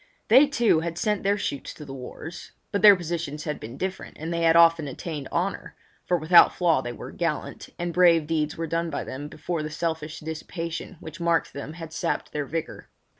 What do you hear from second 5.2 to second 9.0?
honour—for without flaw they were gallant, and brave deeds were done